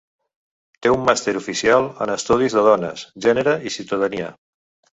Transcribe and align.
Té 0.85 0.91
un 0.93 1.03
Màster 1.09 1.33
Oficial 1.41 1.85
en 2.07 2.15
Estudis 2.15 2.57
de 2.59 2.65
Dones, 2.71 3.07
Gènere 3.29 3.57
i 3.71 3.77
Ciutadania. 3.79 4.35